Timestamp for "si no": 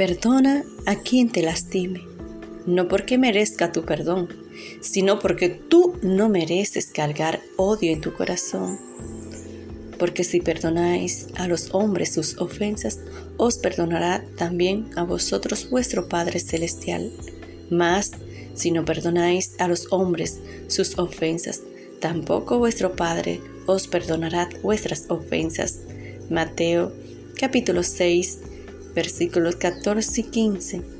18.54-18.86